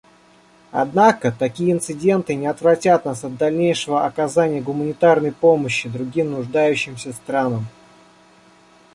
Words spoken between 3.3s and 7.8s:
дальнейшего оказания гуманитарной помощи другим нуждающимся странам.